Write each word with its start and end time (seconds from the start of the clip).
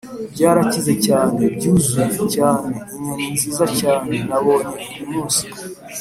"byarakize 0.33 0.93
cyane, 1.05 1.41
byuzuye, 1.55 2.07
cyane, 2.35 2.75
inyoni 2.95 3.25
nziza 3.33 3.65
cyane 3.79 4.15
nabonye 4.29 4.73
uyumunsi 4.89 5.43